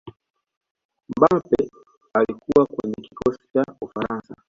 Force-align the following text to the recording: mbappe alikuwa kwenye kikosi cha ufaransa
mbappe 1.17 1.69
alikuwa 2.13 2.65
kwenye 2.65 2.93
kikosi 2.95 3.39
cha 3.53 3.63
ufaransa 3.81 4.35